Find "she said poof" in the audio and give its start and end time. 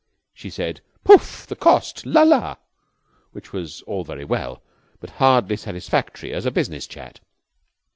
0.33-1.45